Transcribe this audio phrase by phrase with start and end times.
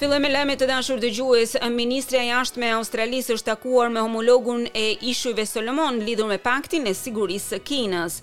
[0.00, 1.50] Fillojmë me lajmet e dashur dëgjues.
[1.74, 6.88] Ministrja e jashtme e Australisë është takuar me homologun e Ishujve Solomon lidhur me paktin
[6.88, 8.16] e sigurisë së Kinës.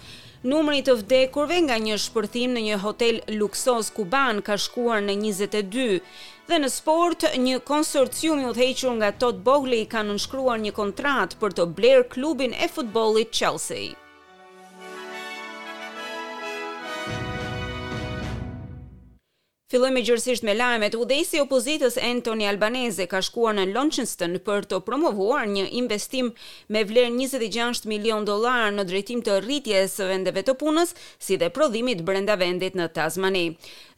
[0.49, 5.19] Numri i të vdekurve nga një shpërthim në një hotel luksos kuban ka shkuar në
[5.21, 5.85] 22
[6.49, 11.59] dhe në sport një konsorcium i udhëhequr nga Todd Bowley ka nënshkruar një kontratë për
[11.59, 13.93] të blerë klubin e futbollit Chelsea.
[19.67, 24.77] Filloj me gjërësisht me lajmet, udhejsi opozitës Antoni Albanese ka shkuar në Launceston për të
[24.87, 26.29] promovuar një investim
[26.71, 31.49] me vler 26 milion dolar në drejtim të rritjes së vendeve të punës, si dhe
[31.57, 33.41] prodhimit brenda vendit në Tasmani.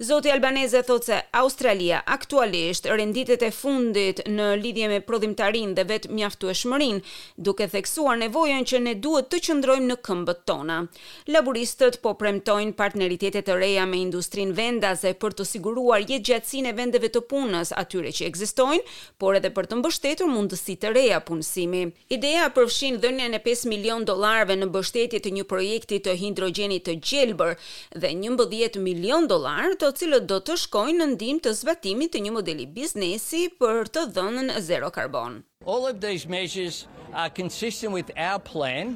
[0.01, 6.09] Zoti Albanese thotë se Australia aktualisht renditet e fundit në lidhje me prodhimtarin dhe vetë
[6.17, 7.03] mjaftu e shmërin,
[7.37, 10.81] duke theksuar nevojën që ne duhet të qëndrojmë në këmbët tona.
[11.29, 16.73] Laboristët po premtojnë partneritetet të reja me industrin vendase për të siguruar jetë gjatësin e
[16.75, 18.83] vendeve të punës atyre që egzistojnë,
[19.19, 21.81] por edhe për të mbështetur mundësi të reja punësimi.
[22.15, 26.95] Ideja përfshin dhënien e 5 milion dolarve në mbështetit të një projekti të hidrogenit të
[27.09, 27.57] gjelbër
[27.99, 32.23] dhe një mbëdhjet milion dolar të cilët do të shkojnë në ndim të zbatimit të
[32.27, 35.43] një modeli biznesi për të dhënën zero karbon.
[35.67, 38.95] All of these measures are consistent with our plan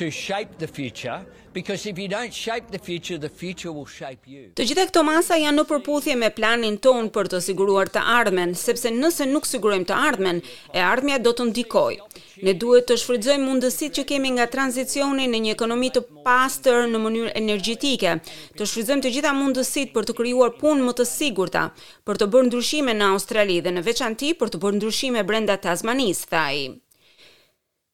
[0.00, 1.16] to shape the future
[1.52, 4.42] because if you don't shape the future the future will shape you.
[4.60, 8.54] Të gjitha këto masa janë në përputhje me planin ton për të siguruar të ardhmen,
[8.56, 10.40] sepse nëse nuk sigurojmë të ardhmen,
[10.76, 12.08] e ardhmja do të ndikojë.
[12.48, 17.02] Ne duhet të shfrytëzojmë mundësitë që kemi nga tranzicioni në një ekonomi të pastër në
[17.04, 18.16] mënyrë energjetike,
[18.56, 21.66] të shfrytëzojmë të gjitha mundësitë për të krijuar punë më të sigurta,
[22.08, 26.30] për të bërë ndryshime në Australi dhe në veçanti për të bërë ndryshime brenda Tasmanisë,
[26.32, 26.56] thaj.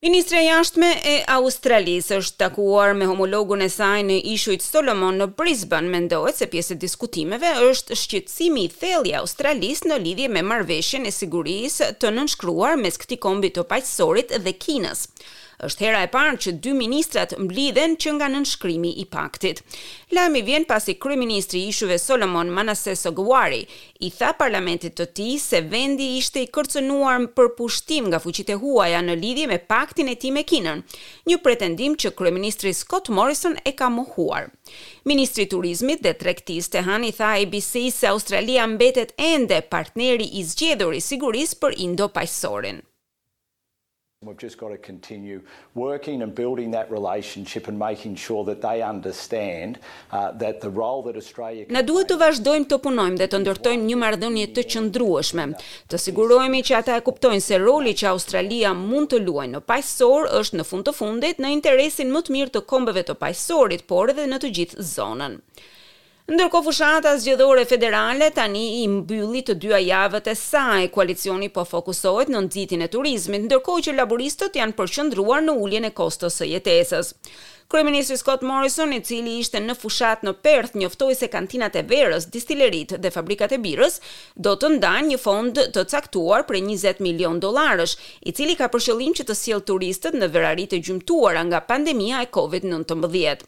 [0.07, 5.27] Ministria e Jashtme e Australisë është takuar me homologun e saj në Ishujt Solomon në
[5.41, 10.45] Brisbane, mendohet se pjesë e diskutimeve është shqetësimi i thellë i Australisë në lidhje me
[10.53, 15.03] marrëveshjen e sigurisë të nënshkruar mes këtij kombi të paqësorit dhe Kinës
[15.64, 19.62] është hera e parë që dy ministrat mblidhen që nga nënshkrimi i paktit.
[20.12, 23.62] Lajmi vjen pasi kryeministri i ishujve Solomon Manasseh Oguari
[24.05, 29.00] i tha parlamentit të tij se vendi ishte i kërcënuar për pushtim nga fuqitë huaja
[29.06, 30.83] në lidhje me paktin e tij me Kinën,
[31.30, 34.50] një pretendim që kryeministri Scott Morrison e ka mohuar.
[35.08, 40.44] Ministri i Turizmit dhe Tregtisë Tehan i tha ABC se Australia mbetet ende partneri i
[40.52, 42.24] zgjedhur i sigurisë për Indo-Pacific.
[44.25, 45.43] We've just got to continue
[45.75, 49.79] working and building that relationship and making sure that they understand
[50.11, 53.85] uh, that the role that Australia Na duhet të vazhdojmë të punojmë dhe të ndërtojmë
[53.91, 55.47] një marrëdhënie të qëndrueshme.
[55.93, 60.33] Të sigurohemi që ata e kuptojnë se roli që Australia mund të luajë në pajisor
[60.41, 64.17] është në fund të fundit në interesin më të mirë të kombeve të pajisorit, por
[64.17, 65.43] edhe në të gjithë zonën.
[66.27, 70.89] Ndërkohë fushata zgjedhore federale tani i mbylli të dyja javët e saj.
[70.97, 75.95] Koalicioni po fokusohet në nxitjen e turizmit, ndërkohë që laboristët janë përqendruar në uljen e
[75.95, 77.13] kostos së jetesës.
[77.67, 82.29] Kryeministri Scott Morrison, i cili ishte në fushat në Perth, njoftoi se kantinat e verës,
[82.31, 83.97] distileritë dhe fabrikat e birrës
[84.39, 88.85] do të ndajnë një fond të caktuar për 20 milion dollarësh, i cili ka për
[88.86, 93.42] qëllim që të sjellë turistët në veraritë e gjymtuara nga pandemia e COVID-19.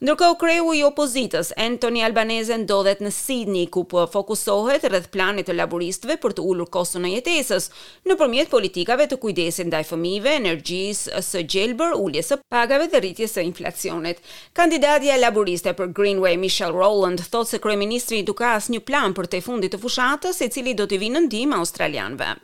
[0.00, 5.54] Ndërkohë kreu i opozitës, Anthony albaneze ndodhet në Sydney, ku po fokusohet rreth planit të
[5.54, 7.68] laboristëve për të ulur koston e jetesës,
[8.10, 13.46] nëpërmjet politikave të kujdesit ndaj fëmijëve, energjisë së gjelbër, uljes së pagave dhe rritjes së
[13.46, 14.20] inflacionit.
[14.58, 19.44] Kandidatja laboriste për Greenway, Michelle Rowland, thotë se kryeministri i dukas një plan për të
[19.46, 22.34] fundit të fushatës, i cili do të vinë në ndihmë australianëve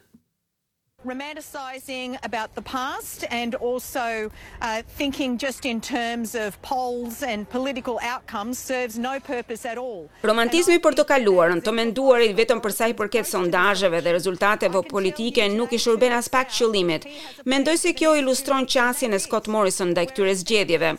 [1.05, 4.31] romanticizing about the past and also
[4.63, 10.03] uh thinking just in terms of polls and political outcomes serves no purpose at all.
[10.25, 15.49] Romantizmi për të kaluarën, të menduarit vetëm për sa i përket sondazheve dhe rezultateve politike
[15.55, 17.07] nuk i shërben as pak qëllimit.
[17.55, 20.95] Mendoj se kjo ilustron qasjen e Scott Morrison ndaj këtyre zgjedhjeve.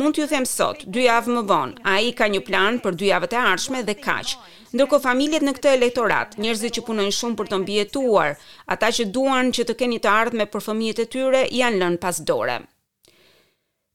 [0.00, 3.36] Mund t'ju them sot, dy javë më vonë, ai ka një plan për dy javët
[3.36, 4.34] e ardhshme dhe kaq.
[4.70, 8.36] Ndërkohë familjet në këtë elektorat, njerëzit që punojnë shumë për të mbijetuar,
[8.70, 12.20] ata që duan që të keni të ardhme për fëmijët e tyre janë lënë pas
[12.32, 12.60] dore.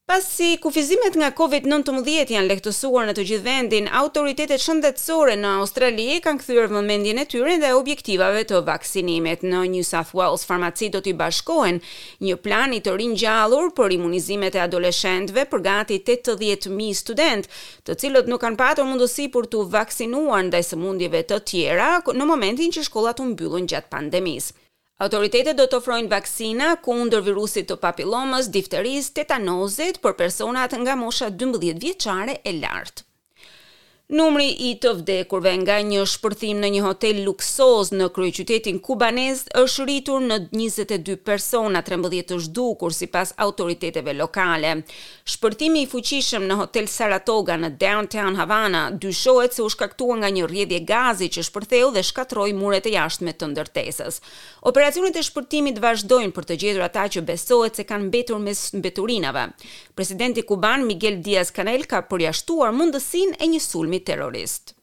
[0.06, 6.06] Pas si kufizimet nga COVID-19 janë lehtësuar në të gjithë vendin, autoritetet shëndetësore në Australi
[6.22, 9.42] kanë këthyrë vëmendjen e tyre dhe objektivave të vaksinimet.
[9.50, 11.80] Në New South Wales, farmaci do t'i bashkohen
[12.28, 17.50] një plan i të rinjallur për imunizimet e adoleshentve për gati 80.000 student,
[17.90, 22.70] të cilët nuk kanë patur mundësi për të vaksinuar ndaj sëmundjeve të tjera në momentin
[22.78, 24.54] që shkollat të mbyllun gjatë pandemisë.
[25.04, 31.28] Autoritetet do të ofrojnë vaksina kundër virusit të papillomës, difteris, tetanozit për personat nga mosha
[31.44, 33.05] 12 vjeçare e lartë.
[34.06, 39.86] Numri i të vdekurve nga një shpërthim në një hotel luksoz në kryeqytetin kubanez është
[39.88, 44.76] rritur në 22 persona, 13 është dukur sipas autoriteteve lokale.
[45.26, 50.46] Shpërthimi i fuqishëm në Hotel Saratoga në Downtown Havana dyshohet se u shkaktua nga një
[50.52, 54.22] rrjedhje gazi që shpërtheu dhe shkatroi muret e jashtme të ndërtesës.
[54.70, 59.48] Operacionet e shpërtimit vazhdojnë për të gjetur ata që besohet se kanë mbetur mes mbeturinave.
[59.98, 64.76] Presidenti kuban Miguel Diaz-Canel ka përjashtuar mundësinë e një sulmi bombardimi terrorist.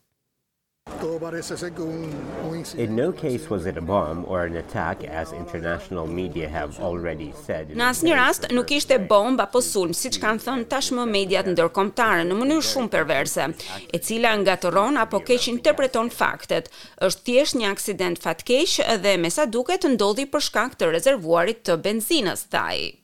[2.77, 7.33] In no case was it a bomb or an attack as international media have already
[7.47, 7.71] said.
[7.77, 12.39] Në asnjë rast nuk ishte bomb apo sulm, siç kanë thënë tashmë mediat ndërkombëtare në
[12.41, 13.47] mënyrë shumë perverse,
[13.95, 16.67] e cila ngatëron apo keq interpreton faktet.
[16.99, 21.79] Është thjesht një aksident fatkeq dhe me sa duket ndodhi për shkak të rezervuarit të
[21.89, 23.02] benzinës, thaj.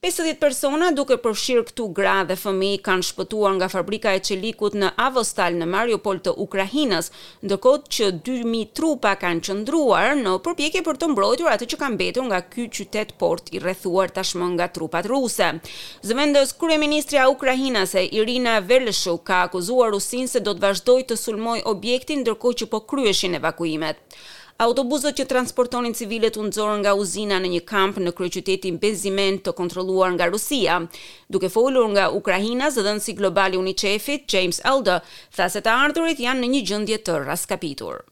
[0.00, 4.88] 50 persona duke përfshirë këtu gra dhe fëmi kanë shpëtuar nga fabrika e qelikut në
[5.06, 7.10] Avostal në Mariupol të Ukrahinas,
[7.44, 12.28] ndërkot që 2.000 trupa kanë qëndruar në përpjekje për të mbrojtur atë që kanë betur
[12.30, 15.50] nga ky qytet port i rrethuar tashmë nga trupat ruse.
[16.00, 21.60] Zëvendës Krye Ministria e Irina Verleshu ka akuzuar rusin se do të vazhdoj të sulmoj
[21.66, 24.00] objektin ndërkot që po kryeshin evakuimet.
[24.60, 29.54] Autobusët që transportonin civilet u nxorën nga uzina në një kamp në kryeqytetin Bezimen të
[29.56, 30.74] kontrolluar nga Rusia.
[31.32, 35.00] Duke folur nga Ukraina, zëdhënësi global i UNICEF-it James Elder
[35.36, 38.02] tha se të ardhurit janë në një gjendje të raskapitur.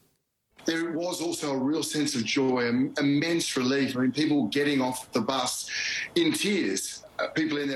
[0.65, 2.65] There was also a real sense of joy,
[3.05, 5.67] immense relief, I mean, people getting off the bus
[6.17, 7.03] in tears.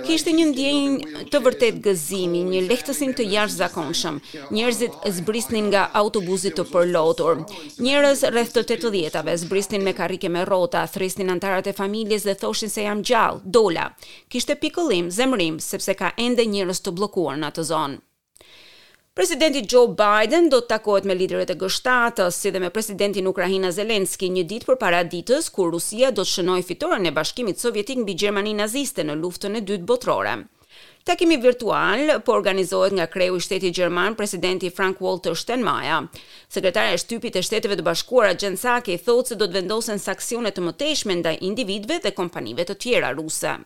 [0.07, 4.21] Kishte një ndjenjë të vërtet gëzimi, një lehtësim të jashtëzakonshëm.
[4.55, 7.41] Njerëzit zbrisnin nga autobusi të përlotur.
[7.83, 12.71] Njerëz rreth të 80-tave zbrisnin me karrike me rrota, thrisnin anëtarët e familjes dhe thoshin
[12.71, 13.89] se jam gjallë, dola.
[14.31, 18.01] Kishte pikëllim, zemrim, sepse ka ende njerëz të bllokuar në atë zonë.
[19.15, 23.27] Presidenti Joe Biden do të takohet me liderët e g 7 si dhe me presidentin
[23.29, 27.99] Ukrainë Zelenski një ditë përpara ditës kur Rusia do të shënojë fitoren e Bashkimit Sovjetik
[28.07, 30.33] mbi Gjermaninë Naziste në luftën e dytë botërore.
[31.11, 36.09] Takimi virtual po organizohet nga kreu i Shtetit Gjerman, presidenti Frank Walter Steinmeier.
[36.57, 40.55] Sekretari i Shtypit të Shteteve të Bashkuara Jens Saki thotë se do të vendosen sanksione
[40.57, 43.59] të mëtejshme ndaj individëve dhe kompanive të tjera ruse.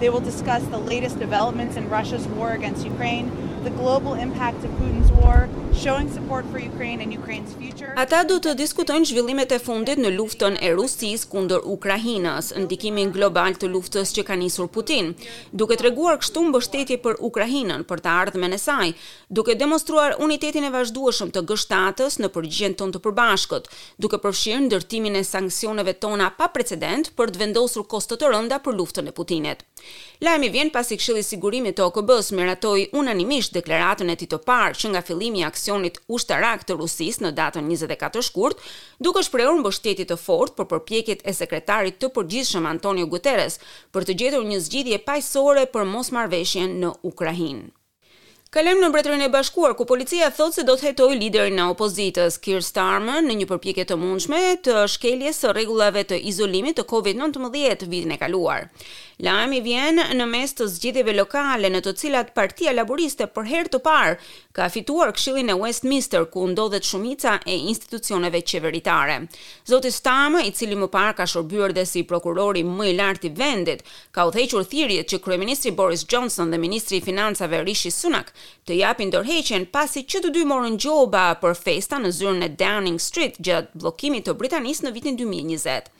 [0.00, 4.72] They will discuss the latest developments in Russia's war against Ukraine, the global impact of
[4.72, 7.92] Putin's war, showing support for Ukraine and Ukraine's future.
[8.02, 13.54] Ata do të diskutojnë zhvillimet e fundit në luftën e Rusisë kundër Ukrainës, ndikimin global
[13.58, 15.12] të luftës që ka nisur Putin,
[15.52, 18.92] duke treguar kështu mbështetje për Ukrainën për të ardhmen e saj,
[19.30, 23.68] duke demonstruar unitetin e vazhdueshëm të G7-s në përgjigjen tonë të përbashkët,
[24.06, 28.78] duke përfshirë ndërtimin e sanksioneve tona pa precedent për të vendosur kosto të rënda për
[28.80, 29.64] luftën e Putinit.
[30.26, 34.78] Lajmi vjen pasi Këshilli i Sigurimit të OKB-s miratoi unanimisht deklaratën e tij të parë
[34.80, 38.62] që nga fillimi i aksionit ushtarak të Rusisë në datën 24 shkurt,
[39.08, 43.58] duke shprehur mbështetje të fortë për përpjekjet e sekretarit të përgjithshëm Antonio Guterres
[43.96, 47.66] për të gjetur një zgjidhje paqësore për mosmarrveshjen në Ukrainë.
[48.48, 52.38] Kalojmë në Mbretërinë e Bashkuar ku policia thotë se do të hetojë liderin e opozitës
[52.40, 57.84] Keir Starmer në një përpjekje të mundshme të shkeljes së rregullave të izolimit të COVID-19
[57.92, 58.70] vitin e kaluar.
[59.20, 63.80] Lajmi vjen në mes të zgjidhjeve lokale në të cilat Partia Laboriste për herë të
[63.84, 64.14] parë
[64.56, 69.16] ka fituar Këshillin e Westminster ku ndodhet shumica e institucioneve qeveritare.
[69.68, 73.34] Zoti Starmer, i cili më parë ka shërbyer dhe si prokurori më i lartë i
[73.42, 78.30] vendit, ka udhëhequr thirrjet që kryeministri Boris Johnson dhe ministri i financave Rishi Sunak
[78.68, 82.98] të japin dorëheqjen pasi që të dy morën gjoba për festa në zyrën e Downing
[83.08, 85.90] Street gjatë bllokimit të Britanisë në vitin 2020.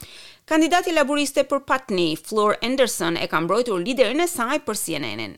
[0.49, 5.37] Kandidati laboriste për Patni, Floor Anderson, e ka mbrojtur liderin e saj për CNN-in.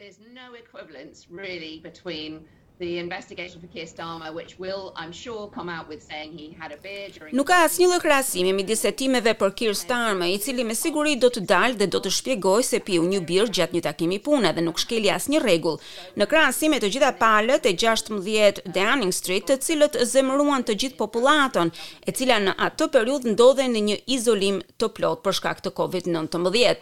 [0.00, 2.40] There's no equivalence really between
[2.78, 6.72] the investigation for Keir Starmer which will I'm sure come out with saying he had
[6.72, 10.64] a beer during Nuk ka asnjë lloj krahasimi midis hetimeve për Keir Starmer, i cili
[10.68, 13.82] me siguri do të dalë dhe do të shpjegojë se piu një birë gjatë një
[13.88, 15.80] takimi pune dhe nuk shkeli asnjë rregull.
[16.18, 21.00] Në krahasim me të gjitha palët e 16 Downing Street, të cilët zemëruan të gjithë
[21.00, 21.72] popullatën,
[22.08, 26.80] e cila në atë periudhë ndodhen në një izolim të plot për shkak të COVID-19.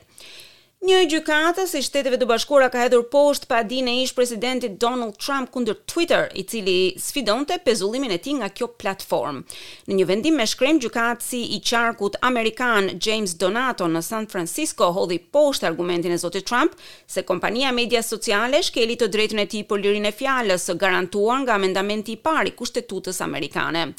[0.88, 5.18] Një gjykatës si shteteve të bashkura ka hedhur poshtë pa din e ish presidentit Donald
[5.20, 9.42] Trump kundër Twitter, i cili sfidon të pezullimin e ti nga kjo platform.
[9.90, 14.88] Në një vendim me shkrem gjykatë si i qarkut Amerikan James Donato në San Francisco
[14.96, 16.72] hodhi poshtë argumentin e zotit Trump
[17.04, 21.60] se kompania media sociale shkeli të drejtën e ti për lirin e fjallës garantuar nga
[21.60, 23.90] amendamenti i pari kushtetutës Amerikane.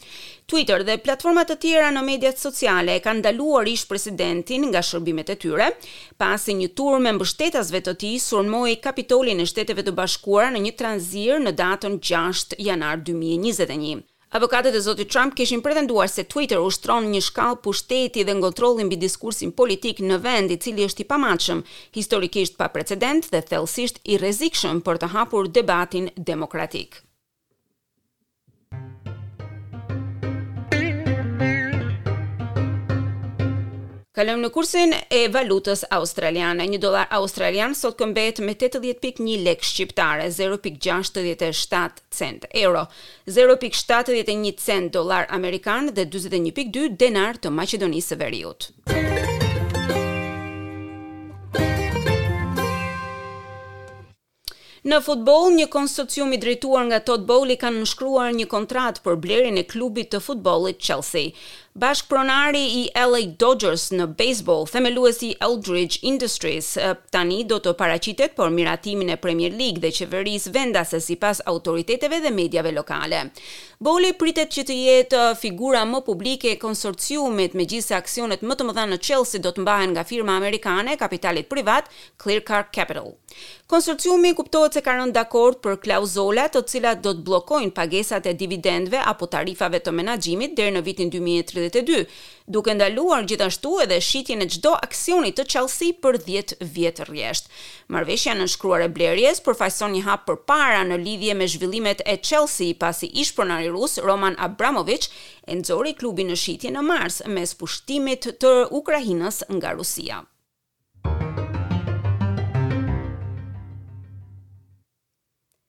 [0.51, 5.29] Twitter dhe platformat të tjera në mediat sociale e kanë ndaluar ish presidentin nga shërbimet
[5.31, 5.69] e tyre,
[6.19, 10.71] pasi një tur me mbështetësve të tij surmoi Kapitolin e Shteteve të Bashkuara në një
[10.79, 14.01] tranzir në datën 6 janar 2021.
[14.39, 19.01] Avokatët e Zotit Trump kishin pretenduar se Twitter ushtron një shkallë pushteti dhe ngontrolli mbi
[19.03, 21.63] diskursin politik në vend, i cili është i pamatshëm,
[21.97, 27.01] historikisht pa precedent dhe thellësisht i rrezikshëm për të hapur debatin demokratik.
[34.21, 36.67] Kalëm në kursin e valutës australiane.
[36.69, 42.83] Një dolar australian sot këmbet me 80.1 lek shqiptare, 0.67 cent euro,
[43.33, 48.69] 0.71 cent dolar amerikan dhe 21.2 denar të Macedonisë Veriut.
[54.81, 59.59] Në futbol, një konsorcium i drejtuar nga Todd Bowley kanë nënshkruar një kontratë për blerjen
[59.61, 61.33] e klubit të futbollit Chelsea.
[61.73, 66.73] Bashk pronari i LA Dodgers në baseball, themeluesi Eldridge Industries,
[67.15, 72.19] tani do të paracitet për miratimin e Premier League dhe qeveris vendase si pas autoriteteve
[72.25, 73.29] dhe medjave lokale.
[73.81, 78.67] Bole pritet që të jetë figura më publike e konsorciumit me gjithse aksionet më të
[78.67, 81.87] mëdha në Chelsea do të mbahen nga firma amerikane kapitalit privat
[82.19, 83.15] Clearcar Capital.
[83.71, 88.35] Konsorciumi kuptohet se ka rënë dakord për klauzolat të cilat do të bllokojnë pagesat e
[88.43, 92.05] dividendëve apo tarifave të menaxhimit deri në vitin 2030 1982,
[92.47, 97.49] duke ndaluar gjithashtu edhe shitjen e çdo aksioni të Chelsea për 10 vjet rresht.
[97.93, 102.73] Marrveshja në shkruar e blerjes përfaqëson një hap përpara në lidhje me zhvillimet e Chelsea
[102.83, 105.09] pasi ish pronari rus Roman Abramovich
[105.47, 110.23] e nxori klubin në shitje në mars mes pushtimit të Ukrainës nga Rusia.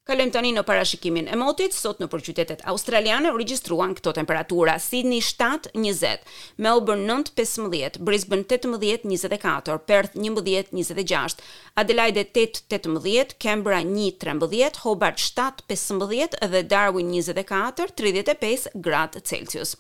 [0.02, 5.20] Kalojmë tani në parashikimin e motit, sot në përqytetet australiane u regjistruan këto temperatura: Sydney
[5.22, 6.24] 7-20,
[6.58, 11.44] Melbourne 9-15, Brisbane 18-24, Perth 11-26,
[11.78, 19.76] Adelaide 8-18, Canberra 1-13, Hobart 7-15 dhe Darwin 24-35 gradë Celsius.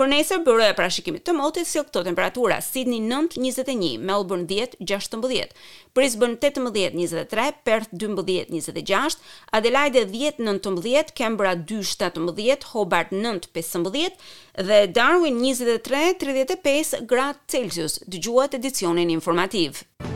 [0.00, 5.52] Për nesër bëroja parashikimit të motit si këto temperatura: Sydney 9-21, Melbourne 10-16,
[5.96, 9.20] Brisbane 18-23, Perth 12-26,
[9.52, 13.92] Adelaide Adelaide 10-19, Kembra 2-17, Hobart 9-15
[14.54, 17.98] dhe Darwin 23-35 grad Celsius.
[18.06, 20.14] Dëgjuat edicionin informativë.